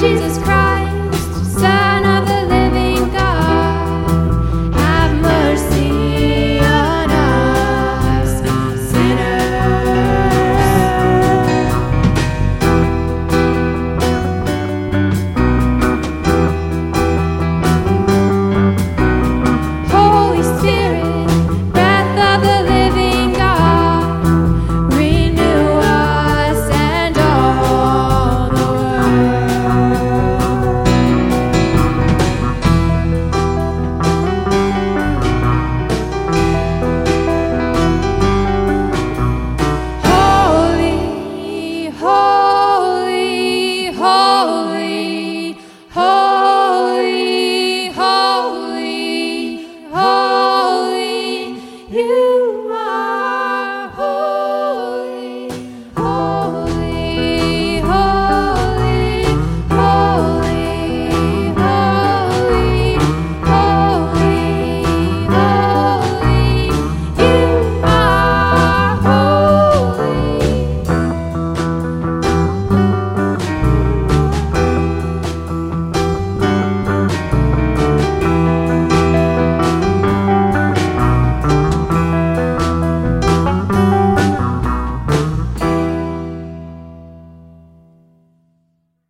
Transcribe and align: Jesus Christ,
Jesus 0.00 0.38
Christ, 0.38 0.57